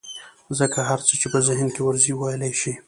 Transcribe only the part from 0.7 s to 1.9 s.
هر څه چې په ذهن کې